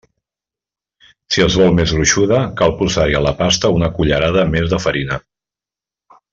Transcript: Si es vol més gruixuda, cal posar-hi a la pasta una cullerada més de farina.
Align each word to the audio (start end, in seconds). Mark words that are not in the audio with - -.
Si 1.35 1.43
es 1.45 1.57
vol 1.61 1.75
més 1.81 1.93
gruixuda, 1.97 2.41
cal 2.63 2.75
posar-hi 2.81 3.19
a 3.19 3.23
la 3.29 3.35
pasta 3.43 3.73
una 3.77 3.93
cullerada 4.01 4.47
més 4.57 4.73
de 4.75 4.83
farina. 4.89 5.23